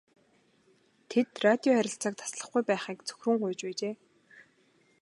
[1.09, 3.93] Тэд радио харилцааг таслахгүй байхыг цөхрөн гуйж байжээ.